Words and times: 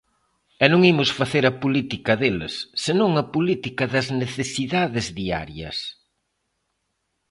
E 0.63 0.65
non 0.71 0.81
imos 0.91 1.09
facer 1.19 1.43
a 1.47 1.57
política 1.63 2.13
deles, 2.21 2.53
senón 2.85 3.11
a 3.15 3.23
política 3.35 3.83
das 3.93 4.07
necesidades 4.21 5.05
diarias. 5.19 5.77